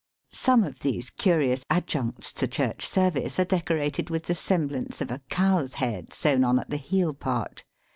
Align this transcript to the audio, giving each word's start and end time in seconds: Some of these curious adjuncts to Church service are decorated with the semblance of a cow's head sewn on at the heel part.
Some 0.33 0.63
of 0.63 0.79
these 0.79 1.11
curious 1.11 1.63
adjuncts 1.69 2.33
to 2.33 2.47
Church 2.47 2.87
service 2.87 3.39
are 3.39 3.45
decorated 3.45 4.09
with 4.09 4.23
the 4.23 4.33
semblance 4.33 4.99
of 4.99 5.11
a 5.11 5.21
cow's 5.29 5.75
head 5.75 6.11
sewn 6.11 6.43
on 6.43 6.57
at 6.57 6.71
the 6.71 6.77
heel 6.77 7.13
part. 7.13 7.63